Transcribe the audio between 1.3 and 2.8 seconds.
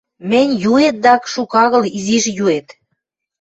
шукы агыл, изиш юэт.